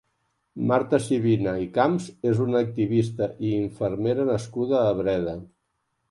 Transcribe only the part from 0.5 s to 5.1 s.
Marta Sibina i Camps és una activista i infermera nascuda a